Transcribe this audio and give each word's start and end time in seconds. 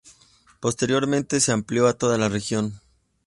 Posteriormente 0.59 1.39
se 1.39 1.51
amplió 1.51 1.85
a 1.85 1.93
toda 1.93 2.17
la 2.17 2.27
región. 2.27 2.81